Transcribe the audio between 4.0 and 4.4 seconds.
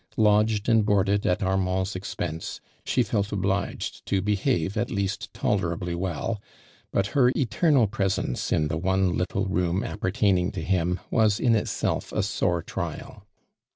to